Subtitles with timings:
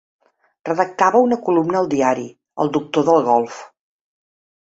[0.69, 2.25] Redactava una columna al diari,
[2.65, 3.59] El doctor del golf.